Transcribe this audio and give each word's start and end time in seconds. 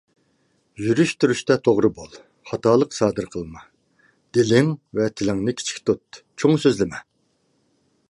يۈرۈش 0.85 1.11
تۇرۇشتا 1.23 1.57
توغرا 1.67 1.91
بول، 1.97 2.15
خاتالىق 2.53 2.97
سادىر 3.01 3.29
قىلما. 3.37 3.63
دىلىڭ 4.39 4.75
ۋە 5.01 5.11
تىلىڭنى 5.19 5.59
كىچىك 5.61 5.87
تۇت، 5.91 6.23
چوڭ 6.43 6.63
سۆزلىمە. 6.67 7.09